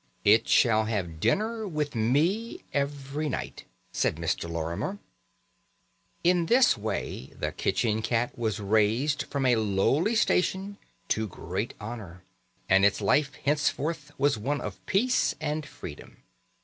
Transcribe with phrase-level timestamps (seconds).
[0.25, 4.49] "It shall have dinner with me every night," said Mr.
[4.49, 4.97] Lorimer.
[6.23, 10.79] In this way the kitchen cat was raised from a lowly station
[11.09, 12.23] to great honour,
[12.67, 16.23] and its life henceforth was one of peace and freedom.